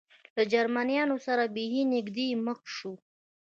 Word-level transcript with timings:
له 0.35 0.43
جرمنیانو 0.53 1.17
سره 1.25 1.43
بېخي 1.55 1.83
نږدې 1.93 2.27
مخ 2.45 2.59
شو. 2.75 2.93